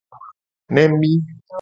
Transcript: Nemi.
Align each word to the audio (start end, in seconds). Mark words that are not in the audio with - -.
Nemi. 0.73 1.13